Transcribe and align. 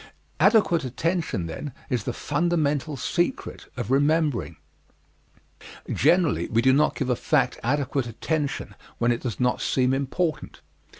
Adequate 0.39 0.83
attention, 0.83 1.45
then, 1.45 1.73
is 1.87 2.05
the 2.05 2.11
fundamental 2.11 2.97
secret 2.97 3.67
of 3.77 3.91
remembering. 3.91 4.55
Generally 5.93 6.47
we 6.47 6.63
do 6.63 6.73
not 6.73 6.95
give 6.95 7.11
a 7.11 7.15
fact 7.15 7.59
adequate 7.61 8.07
attention 8.07 8.73
when 8.97 9.11
it 9.11 9.21
does 9.21 9.39
not 9.39 9.61
seem 9.61 9.93
important. 9.93 10.61